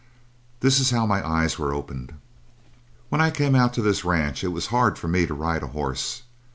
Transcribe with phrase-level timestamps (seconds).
[0.61, 2.15] _"This is how my eyes were opened.
[3.09, 5.67] "When I came out to this ranch it was hard for me to ride a
[5.67, 6.23] horse.